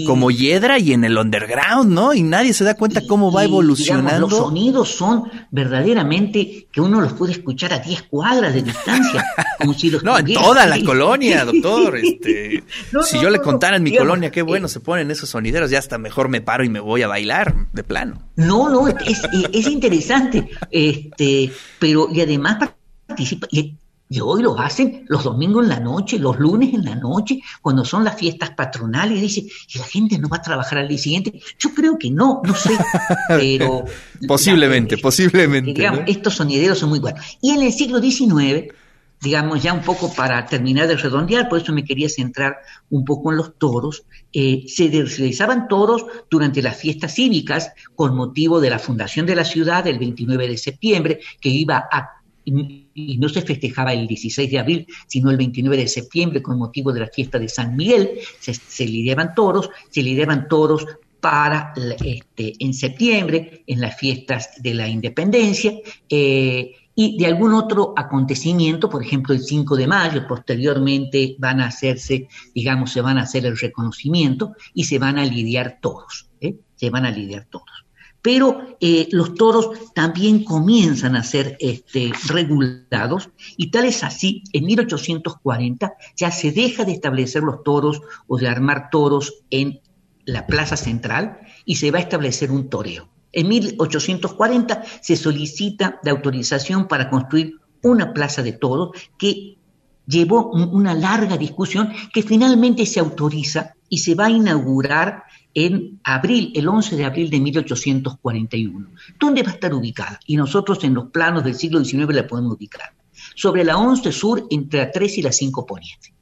como 0.06 0.30
hiedra 0.30 0.78
y 0.78 0.94
en 0.94 1.04
el 1.04 1.18
underground, 1.18 1.92
¿no? 1.92 2.14
Y 2.14 2.22
nadie 2.22 2.54
se 2.54 2.64
da 2.64 2.72
cuenta 2.72 3.02
cómo 3.06 3.30
va 3.30 3.44
evolucionando. 3.44 4.28
los 4.28 4.38
sonidos 4.38 4.88
son 4.88 5.24
verdaderamente 5.50 6.68
que 6.72 6.80
uno 6.80 7.02
los 7.02 7.12
puede 7.12 7.32
escuchar 7.32 7.74
a 7.74 7.80
10 7.80 8.02
cuadras 8.04 8.54
de 8.54 8.62
distancia. 8.62 9.26
como 9.58 9.74
si 9.74 9.90
los 9.90 10.02
no, 10.02 10.18
en 10.18 10.32
toda 10.32 10.64
la 10.64 10.82
colonia, 10.82 11.44
doctor. 11.52 11.98
Este, 11.98 12.64
si 13.04 13.20
yo 13.20 13.28
le 13.28 13.40
contara 13.40 13.76
en 13.76 13.82
mi 13.82 13.94
colonia 13.94 14.30
qué 14.30 14.40
bueno 14.40 14.68
eh, 14.68 14.70
se 14.70 14.80
ponen 14.80 15.10
esos 15.10 15.28
sonideros, 15.28 15.57
ya 15.66 15.78
hasta 15.78 15.98
mejor 15.98 16.28
me 16.28 16.40
paro 16.40 16.64
y 16.64 16.68
me 16.68 16.80
voy 16.80 17.02
a 17.02 17.08
bailar 17.08 17.68
de 17.72 17.84
plano. 17.84 18.22
No, 18.36 18.68
no, 18.68 18.88
es, 18.88 19.22
es 19.52 19.66
interesante. 19.66 20.48
Este, 20.70 21.52
pero 21.78 22.08
y 22.12 22.20
además 22.20 22.70
participa, 23.06 23.46
y, 23.50 23.76
hoy 24.20 24.42
lo 24.42 24.58
hacen 24.58 25.04
los 25.08 25.24
domingos 25.24 25.64
en 25.64 25.68
la 25.68 25.80
noche, 25.80 26.18
los 26.18 26.38
lunes 26.38 26.72
en 26.72 26.84
la 26.84 26.94
noche, 26.94 27.40
cuando 27.60 27.84
son 27.84 28.04
las 28.04 28.16
fiestas 28.16 28.50
patronales, 28.50 29.20
dice, 29.20 29.40
y 29.40 29.78
la 29.78 29.84
gente 29.84 30.18
no 30.18 30.28
va 30.28 30.38
a 30.38 30.42
trabajar 30.42 30.78
al 30.78 30.88
día 30.88 30.96
siguiente. 30.96 31.38
Yo 31.58 31.74
creo 31.74 31.98
que 31.98 32.10
no, 32.10 32.40
no 32.42 32.54
sé, 32.54 32.70
pero... 33.28 33.84
posiblemente, 34.26 34.96
posiblemente. 34.96 35.74
Digamos, 35.74 36.00
estos 36.06 36.34
sonideros 36.34 36.78
son 36.78 36.88
muy 36.88 37.00
buenos. 37.00 37.22
Y 37.42 37.50
en 37.50 37.62
el 37.62 37.72
siglo 37.72 38.00
XIX, 38.00 38.72
digamos, 39.20 39.62
ya 39.62 39.72
un 39.72 39.82
poco 39.82 40.12
para 40.14 40.46
terminar 40.46 40.86
de 40.86 40.96
redondear, 40.96 41.48
por 41.48 41.60
eso 41.60 41.72
me 41.72 41.84
quería 41.84 42.08
centrar 42.08 42.58
un 42.90 43.04
poco 43.04 43.30
en 43.30 43.38
los 43.38 43.58
toros, 43.58 44.04
eh, 44.32 44.64
se 44.66 44.88
realizaban 44.88 45.68
toros 45.68 46.06
durante 46.30 46.62
las 46.62 46.76
fiestas 46.76 47.14
cívicas 47.14 47.72
con 47.94 48.14
motivo 48.14 48.60
de 48.60 48.70
la 48.70 48.78
fundación 48.78 49.26
de 49.26 49.36
la 49.36 49.44
ciudad 49.44 49.86
el 49.86 49.98
29 49.98 50.48
de 50.48 50.56
septiembre, 50.56 51.20
que 51.40 51.48
iba 51.48 51.88
a 51.90 52.14
y 52.50 53.18
no 53.18 53.28
se 53.28 53.42
festejaba 53.42 53.92
el 53.92 54.06
16 54.06 54.50
de 54.50 54.58
abril, 54.58 54.86
sino 55.06 55.30
el 55.30 55.36
29 55.36 55.76
de 55.76 55.86
septiembre 55.86 56.40
con 56.40 56.56
motivo 56.56 56.94
de 56.94 57.00
la 57.00 57.08
fiesta 57.08 57.38
de 57.38 57.46
San 57.46 57.76
Miguel, 57.76 58.20
se, 58.40 58.54
se 58.54 58.86
lidiaban 58.86 59.34
toros, 59.34 59.68
se 59.90 60.02
lidiaban 60.02 60.48
toros 60.48 60.86
para 61.20 61.72
este, 62.04 62.54
en 62.58 62.72
septiembre, 62.74 63.64
en 63.66 63.80
las 63.80 63.98
fiestas 63.98 64.50
de 64.62 64.74
la 64.74 64.88
independencia, 64.88 65.74
eh, 66.08 66.72
y 67.00 67.16
de 67.16 67.26
algún 67.26 67.54
otro 67.54 67.94
acontecimiento, 67.96 68.90
por 68.90 69.04
ejemplo 69.04 69.32
el 69.32 69.40
5 69.40 69.76
de 69.76 69.86
mayo, 69.86 70.26
posteriormente 70.26 71.36
van 71.38 71.60
a 71.60 71.68
hacerse, 71.68 72.26
digamos, 72.52 72.90
se 72.90 73.00
van 73.00 73.18
a 73.18 73.22
hacer 73.22 73.46
el 73.46 73.56
reconocimiento 73.56 74.56
y 74.74 74.82
se 74.82 74.98
van 74.98 75.16
a 75.16 75.24
lidiar 75.24 75.78
todos, 75.80 76.28
¿eh? 76.40 76.56
se 76.74 76.90
van 76.90 77.06
a 77.06 77.12
lidiar 77.12 77.46
todos. 77.48 77.86
Pero 78.20 78.76
eh, 78.80 79.06
los 79.12 79.34
toros 79.34 79.94
también 79.94 80.42
comienzan 80.42 81.14
a 81.14 81.22
ser 81.22 81.56
este, 81.60 82.10
regulados 82.26 83.30
y 83.56 83.70
tal 83.70 83.84
es 83.84 84.02
así, 84.02 84.42
en 84.52 84.64
1840 84.64 85.92
ya 86.16 86.32
se 86.32 86.50
deja 86.50 86.84
de 86.84 86.94
establecer 86.94 87.44
los 87.44 87.62
toros 87.62 88.00
o 88.26 88.38
de 88.38 88.48
armar 88.48 88.90
toros 88.90 89.44
en 89.50 89.80
la 90.24 90.48
plaza 90.48 90.76
central 90.76 91.38
y 91.64 91.76
se 91.76 91.92
va 91.92 91.98
a 91.98 92.02
establecer 92.02 92.50
un 92.50 92.68
toreo. 92.68 93.08
En 93.32 93.48
1840 93.48 94.82
se 95.00 95.16
solicita 95.16 96.00
la 96.02 96.12
autorización 96.12 96.88
para 96.88 97.10
construir 97.10 97.56
una 97.82 98.12
plaza 98.12 98.42
de 98.42 98.52
toros 98.52 98.90
que 99.18 99.58
llevó 100.06 100.50
una 100.50 100.94
larga 100.94 101.36
discusión 101.36 101.92
que 102.12 102.22
finalmente 102.22 102.86
se 102.86 103.00
autoriza 103.00 103.74
y 103.88 103.98
se 103.98 104.14
va 104.14 104.26
a 104.26 104.30
inaugurar 104.30 105.24
en 105.54 106.00
abril, 106.04 106.52
el 106.54 106.68
11 106.68 106.96
de 106.96 107.04
abril 107.04 107.30
de 107.30 107.40
1841. 107.40 108.90
¿Dónde 109.18 109.42
va 109.42 109.50
a 109.50 109.54
estar 109.54 109.74
ubicada? 109.74 110.20
Y 110.26 110.36
nosotros 110.36 110.82
en 110.84 110.94
los 110.94 111.10
planos 111.10 111.44
del 111.44 111.54
siglo 111.54 111.84
XIX 111.84 112.14
la 112.14 112.26
podemos 112.26 112.54
ubicar. 112.54 112.94
Sobre 113.34 113.64
la 113.64 113.76
11 113.76 114.12
Sur, 114.12 114.46
entre 114.50 114.80
la 114.80 114.90
3 114.90 115.18
y 115.18 115.22
la 115.22 115.32
5 115.32 115.66
Poniente. 115.66 116.14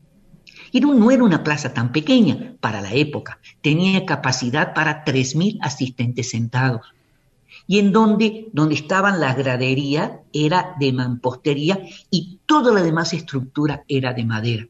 Y 0.73 0.81
no 0.81 1.11
era 1.11 1.23
una 1.23 1.45
plaza 1.45 1.73
tan 1.73 1.93
pequeña 1.93 2.55
para 2.61 2.81
la 2.81 2.93
época, 2.93 3.39
tenía 3.63 4.05
capacidad 4.05 4.75
para 4.75 5.05
3.000 5.05 5.59
asistentes 5.63 6.31
sentados 6.31 6.81
y 7.67 7.79
en 7.79 7.93
donde, 7.93 8.49
donde 8.53 8.75
estaban 8.75 9.21
las 9.21 9.37
graderías 9.37 10.13
era 10.33 10.75
de 10.79 10.93
mampostería 10.93 11.81
y 12.11 12.41
toda 12.47 12.73
la 12.73 12.83
demás 12.83 13.13
estructura 13.13 13.85
era 13.89 14.13
de 14.13 14.25
madera. 14.25 14.67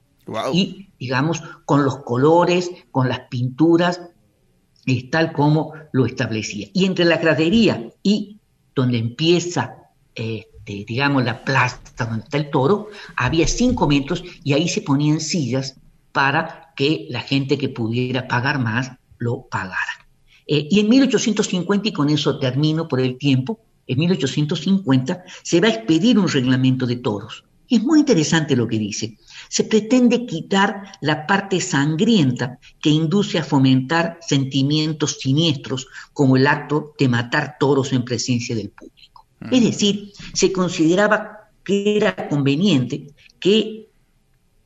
Y, 0.52 0.88
digamos, 0.98 1.42
con 1.64 1.84
los 1.84 1.98
colores, 1.98 2.70
con 2.90 3.08
las 3.08 3.20
pinturas, 3.28 4.00
es 4.84 5.10
tal 5.10 5.32
como 5.32 5.74
lo 5.92 6.06
establecía. 6.06 6.68
Y 6.72 6.84
entre 6.84 7.04
la 7.04 7.18
gradería 7.18 7.90
y 8.02 8.38
donde 8.74 8.98
empieza, 8.98 9.76
este, 10.14 10.84
digamos, 10.86 11.24
la 11.24 11.44
plaza 11.44 11.78
donde 11.98 12.24
está 12.24 12.36
el 12.38 12.50
toro, 12.50 12.88
había 13.16 13.46
cinco 13.46 13.86
metros 13.86 14.24
y 14.42 14.52
ahí 14.52 14.68
se 14.68 14.80
ponían 14.80 15.20
sillas 15.20 15.78
para 16.12 16.72
que 16.76 17.06
la 17.08 17.20
gente 17.20 17.58
que 17.58 17.68
pudiera 17.68 18.26
pagar 18.26 18.58
más 18.58 18.92
lo 19.18 19.46
pagara. 19.48 20.05
Eh, 20.46 20.68
y 20.70 20.80
en 20.80 20.88
1850, 20.88 21.88
y 21.88 21.92
con 21.92 22.08
eso 22.08 22.38
termino 22.38 22.86
por 22.86 23.00
el 23.00 23.18
tiempo, 23.18 23.60
en 23.86 23.98
1850 23.98 25.24
se 25.42 25.60
va 25.60 25.68
a 25.68 25.70
expedir 25.70 26.18
un 26.18 26.28
reglamento 26.28 26.86
de 26.86 26.96
toros, 26.96 27.44
Es 27.68 27.82
muy 27.82 28.00
interesante 28.00 28.54
lo 28.54 28.68
que 28.68 28.78
dice. 28.78 29.18
Se 29.48 29.64
pretende 29.64 30.24
quitar 30.24 30.92
la 31.00 31.26
parte 31.26 31.60
sangrienta 31.60 32.58
que 32.80 32.90
induce 32.90 33.38
a 33.38 33.44
fomentar 33.44 34.18
sentimientos 34.20 35.18
siniestros 35.20 35.88
como 36.12 36.36
el 36.36 36.46
acto 36.46 36.94
de 36.98 37.08
matar 37.08 37.56
toros 37.58 37.92
en 37.92 38.04
presencia 38.04 38.54
del 38.54 38.70
público. 38.70 39.26
Mm. 39.40 39.54
Es 39.54 39.64
decir, 39.64 40.12
se 40.32 40.52
consideraba 40.52 41.50
que 41.64 41.96
era 41.96 42.28
conveniente 42.28 43.08
que 43.40 43.88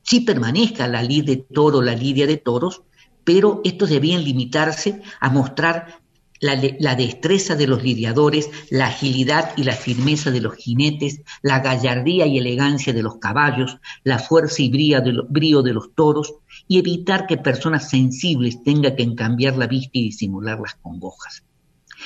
sí 0.03 0.21
permanezca 0.21 0.87
la 0.87 1.01
lid 1.01 1.25
de 1.25 1.37
toro, 1.37 1.81
la 1.81 1.95
lidia 1.95 2.27
de 2.27 2.37
toros, 2.37 2.83
pero 3.23 3.61
estos 3.63 3.89
debían 3.89 4.23
limitarse 4.23 5.01
a 5.19 5.29
mostrar 5.29 6.01
la, 6.41 6.95
destreza 6.95 7.55
de 7.55 7.67
los 7.67 7.83
lidiadores, 7.83 8.49
la 8.69 8.87
agilidad 8.87 9.53
y 9.55 9.63
la 9.63 9.75
firmeza 9.75 10.31
de 10.31 10.41
los 10.41 10.55
jinetes, 10.55 11.21
la 11.43 11.59
gallardía 11.59 12.25
y 12.25 12.39
elegancia 12.39 12.93
de 12.93 13.03
los 13.03 13.17
caballos, 13.17 13.77
la 14.03 14.17
fuerza 14.17 14.61
y 14.61 14.69
brío 14.69 15.61
de, 15.61 15.73
los 15.73 15.93
toros, 15.93 16.33
y 16.67 16.79
evitar 16.79 17.27
que 17.27 17.37
personas 17.37 17.89
sensibles 17.89 18.63
tengan 18.63 18.95
que 18.95 19.03
encambiar 19.03 19.55
la 19.55 19.67
vista 19.67 19.91
y 19.93 20.05
disimular 20.05 20.59
las 20.59 20.75
congojas. 20.75 21.43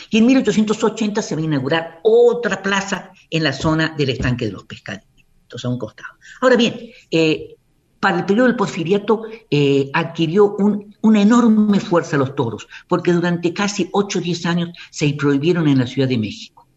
Y 0.09 0.17
en 0.17 0.25
1880 0.25 1.21
se 1.21 1.35
va 1.35 1.41
a 1.41 1.45
inaugurar 1.45 1.99
otra 2.03 2.61
plaza 2.61 3.11
en 3.29 3.43
la 3.43 3.53
zona 3.53 3.95
del 3.97 4.09
estanque 4.09 4.45
de 4.45 4.51
los 4.51 4.65
pescadillos, 4.65 5.63
a 5.63 5.69
un 5.69 5.79
costado. 5.79 6.15
Ahora 6.41 6.57
bien, 6.57 6.77
eh, 7.09 7.55
para 8.01 8.19
el 8.19 8.25
periodo 8.25 8.47
del 8.47 8.57
porfiriato 8.57 9.23
eh, 9.49 9.89
adquirió 9.93 10.57
una 11.05 11.21
enorme 11.21 11.79
fuerza 11.79 12.17
los 12.17 12.35
toros, 12.35 12.67
porque 12.87 13.13
durante 13.13 13.53
casi 13.53 13.89
8 13.91 14.19
o 14.19 14.21
10 14.21 14.45
años 14.45 14.69
se 14.89 15.13
prohibieron 15.13 15.67
en 15.67 15.79
la 15.79 15.87
Ciudad 15.87 16.07
de 16.07 16.17
México. 16.17 16.67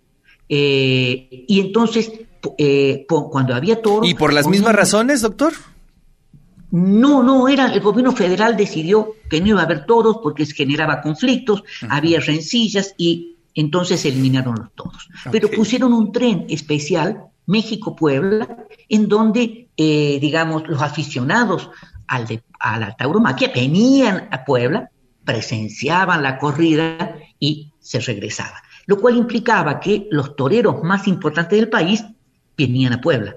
Eh, 0.49 1.44
y 1.47 1.61
entonces, 1.61 2.12
eh, 2.56 3.06
cuando 3.08 3.54
había 3.54 3.82
toros... 3.82 4.08
¿Y 4.08 4.14
por 4.14 4.32
las 4.32 4.47
mismas 4.47 4.75
razones, 4.75 5.23
doctor? 5.23 5.52
No, 6.70 7.23
no, 7.23 7.49
era 7.49 7.73
el 7.73 7.80
gobierno 7.80 8.12
federal 8.12 8.56
decidió 8.56 9.14
que 9.30 9.40
no 9.40 9.49
iba 9.49 9.61
a 9.61 9.64
haber 9.64 9.87
toros 9.87 10.18
porque 10.23 10.44
se 10.44 10.54
generaba 10.54 11.00
conflictos, 11.00 11.64
había 11.88 12.20
rencillas 12.20 12.94
y 12.99 13.37
entonces 13.54 14.00
se 14.00 14.08
eliminaron 14.08 14.56
los 14.56 14.73
toros. 14.75 15.08
Pero 15.32 15.50
pusieron 15.50 15.92
un 15.94 16.12
tren 16.12 16.44
especial, 16.50 17.25
México-Puebla, 17.47 18.66
en 18.90 19.08
donde 19.08 19.68
eh, 19.80 20.18
digamos, 20.20 20.66
los 20.66 20.82
aficionados 20.82 21.70
al 22.08 22.26
a 22.58 22.78
la 22.78 22.96
tauromaquia 22.96 23.52
venían 23.54 24.28
a 24.30 24.44
Puebla, 24.44 24.90
presenciaban 25.24 26.22
la 26.22 26.38
corrida 26.38 27.16
y 27.38 27.72
se 27.78 28.00
regresaban, 28.00 28.62
lo 28.86 28.98
cual 28.98 29.16
implicaba 29.16 29.80
que 29.80 30.06
los 30.10 30.36
toreros 30.36 30.82
más 30.82 31.06
importantes 31.06 31.58
del 31.58 31.68
país 31.68 32.04
venían 32.56 32.94
a 32.94 33.00
Puebla. 33.00 33.36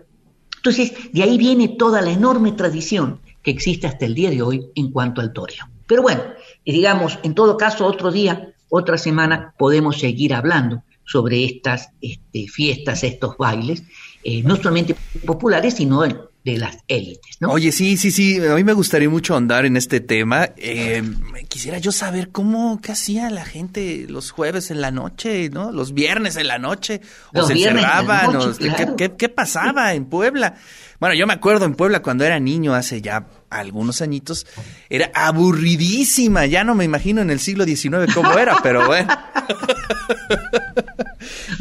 Entonces, 0.58 0.94
de 1.12 1.24
ahí 1.24 1.38
viene 1.38 1.70
toda 1.70 2.02
la 2.02 2.12
enorme 2.12 2.52
tradición 2.52 3.20
que 3.42 3.52
existe 3.52 3.88
hasta 3.88 4.06
el 4.06 4.14
día 4.14 4.30
de 4.30 4.42
hoy 4.42 4.70
en 4.76 4.92
cuanto 4.92 5.22
al 5.22 5.34
toreo. 5.34 5.68
Pero 5.88 6.04
bueno, 6.04 6.22
digamos, 6.66 7.20
en 7.24 7.34
todo 7.34 7.58
caso, 7.58 7.86
otro 7.86 8.12
día, 8.12 8.54
otra 8.70 8.98
semana, 8.98 9.54
podemos 9.58 10.00
seguir 10.00 10.34
hablando 10.34 10.84
sobre 11.04 11.44
estas 11.44 11.90
este, 12.00 12.48
fiestas, 12.48 13.04
estos 13.04 13.38
bailes, 13.38 13.84
eh, 14.24 14.44
no 14.44 14.56
solamente 14.56 14.96
populares, 15.26 15.74
sino 15.76 16.04
de 16.44 16.58
las 16.58 16.78
élites, 16.88 17.38
¿no? 17.40 17.52
Oye, 17.52 17.72
sí, 17.72 17.98
sí, 17.98 18.10
sí, 18.10 18.44
a 18.44 18.56
mí 18.56 18.64
me 18.64 18.74
gustaría 18.74 19.10
mucho 19.10 19.36
andar 19.36 19.66
en 19.66 19.78
este 19.78 20.00
tema. 20.00 20.50
Eh, 20.58 21.04
quisiera 21.48 21.78
yo 21.78 21.92
saber 21.92 22.30
cómo, 22.30 22.80
qué 22.82 22.94
hacía 22.94 23.30
la 23.30 23.46
gente 23.46 24.08
los 24.10 24.32
jueves 24.32 24.72
en 24.72 24.82
la 24.82 24.90
noche, 24.90 25.50
¿no? 25.50 25.72
Los 25.72 25.94
viernes 25.94 26.38
en 26.38 26.48
la 26.48 26.58
noche, 26.58 27.02
o 27.34 27.46
se 27.46 27.54
encerraban, 27.54 28.36
o, 28.36 28.54
¿qué, 28.98 29.14
qué, 29.16 29.30
pasaba 29.30 29.94
en 29.94 30.06
Puebla? 30.06 30.56
Bueno, 31.00 31.14
yo 31.14 31.28
me 31.28 31.34
acuerdo 31.34 31.66
en 31.66 31.76
Puebla 31.76 32.02
cuando 32.02 32.24
era 32.24 32.40
niño, 32.40 32.74
hace 32.74 33.02
ya 33.02 33.28
algunos 33.52 34.02
añitos, 34.02 34.48
era 34.90 35.12
aburridísima, 35.14 36.48
ya 36.48 36.64
no 36.64 36.74
me 36.74 36.86
imagino 36.86 37.22
en 37.22 37.30
el 37.30 37.40
siglo 37.40 37.66
XIX 37.66 38.12
cómo 38.16 38.38
era, 38.38 38.58
pero 38.64 38.88
bueno. 38.88 39.10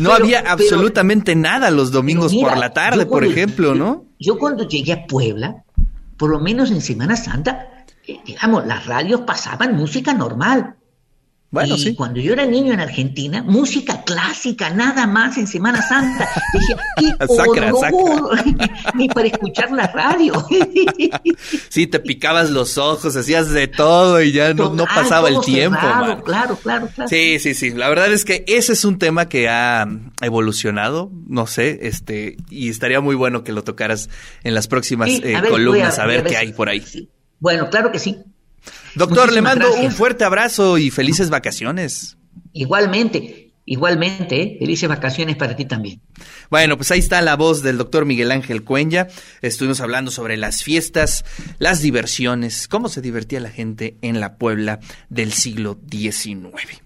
no 0.00 0.12
había 0.12 0.40
absolutamente 0.40 1.36
nada 1.36 1.70
los 1.70 1.92
domingos 1.92 2.34
por 2.34 2.56
la 2.56 2.72
tarde, 2.72 3.06
por 3.06 3.24
ejemplo, 3.24 3.74
¿no? 3.74 4.06
Yo 4.18 4.38
cuando 4.38 4.66
llegué 4.66 4.92
a 4.92 5.06
Puebla, 5.06 5.64
por 6.16 6.30
lo 6.30 6.40
menos 6.40 6.70
en 6.70 6.80
Semana 6.80 7.16
Santa, 7.16 7.84
eh, 8.06 8.20
digamos, 8.24 8.66
las 8.66 8.86
radios 8.86 9.22
pasaban 9.22 9.76
música 9.76 10.12
normal. 10.12 10.76
Bueno, 11.52 11.74
y 11.76 11.96
cuando 11.96 12.20
yo 12.20 12.32
era 12.32 12.46
niño 12.46 12.72
en 12.72 12.78
Argentina, 12.78 13.42
música 13.42 14.04
clásica, 14.04 14.70
nada 14.70 15.08
más 15.08 15.36
en 15.36 15.48
Semana 15.48 15.82
Santa. 15.82 16.28
Decía, 16.52 16.76
qué 16.96 17.26
sacra, 17.34 17.72
Ni 18.94 19.08
para 19.08 19.26
escuchar 19.26 19.72
la 19.72 19.88
radio. 19.88 20.32
sí, 21.68 21.88
te 21.88 21.98
picabas 21.98 22.50
los 22.50 22.78
ojos, 22.78 23.16
hacías 23.16 23.50
de 23.50 23.66
todo 23.66 24.22
y 24.22 24.30
ya 24.30 24.54
no, 24.54 24.76
pasaba 24.84 25.28
el 25.28 25.40
tiempo. 25.40 25.80
Claro, 25.80 26.22
claro, 26.22 26.56
claro, 26.56 26.88
Sí, 27.08 27.40
sí, 27.40 27.54
sí. 27.54 27.70
La 27.70 27.88
verdad 27.88 28.12
es 28.12 28.24
que 28.24 28.44
ese 28.46 28.72
es 28.72 28.84
un 28.84 29.00
tema 29.00 29.28
que 29.28 29.48
ha 29.48 29.88
evolucionado, 30.22 31.10
no 31.26 31.48
sé, 31.48 31.80
este, 31.82 32.36
y 32.48 32.68
estaría 32.68 33.00
muy 33.00 33.16
bueno 33.16 33.42
que 33.42 33.50
lo 33.50 33.64
tocaras 33.64 34.08
en 34.44 34.54
las 34.54 34.68
próximas 34.68 35.10
eh, 35.10 35.34
columnas, 35.48 35.98
a, 35.98 36.06
ver, 36.06 36.22
qué 36.22 36.36
hay 36.36 36.52
por 36.52 36.68
ahí. 36.68 36.84
Bueno, 37.40 37.70
claro 37.70 37.90
que 37.90 37.98
sí. 37.98 38.18
Doctor, 38.94 39.32
le 39.32 39.42
mando 39.42 39.72
un 39.74 39.92
fuerte 39.92 40.24
abrazo 40.24 40.78
y 40.78 40.90
felices 40.90 41.30
vacaciones. 41.30 42.16
Igualmente, 42.52 43.52
igualmente, 43.64 44.42
¿eh? 44.42 44.56
felices 44.58 44.88
vacaciones 44.88 45.36
para 45.36 45.56
ti 45.56 45.64
también. 45.64 46.00
Bueno, 46.50 46.76
pues 46.76 46.90
ahí 46.90 46.98
está 46.98 47.20
la 47.22 47.36
voz 47.36 47.62
del 47.62 47.78
doctor 47.78 48.04
Miguel 48.04 48.32
Ángel 48.32 48.64
Cuenya. 48.64 49.06
Estuvimos 49.42 49.80
hablando 49.80 50.10
sobre 50.10 50.36
las 50.36 50.62
fiestas, 50.62 51.24
las 51.58 51.80
diversiones, 51.80 52.66
cómo 52.66 52.88
se 52.88 53.00
divertía 53.00 53.40
la 53.40 53.50
gente 53.50 53.96
en 54.02 54.20
la 54.20 54.36
Puebla 54.36 54.80
del 55.08 55.32
siglo 55.32 55.78
XIX. 55.90 56.82